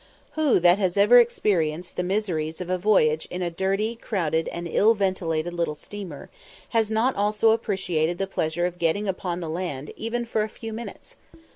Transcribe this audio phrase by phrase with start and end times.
[0.31, 4.67] Who that has ever experienced the miseries of a voyage in a dirty, crowded, and
[4.67, 6.31] ill ventilated little steamer,
[6.69, 10.73] has not also appreciated the pleasure of getting upon the land even for a few
[10.73, 11.17] minutes?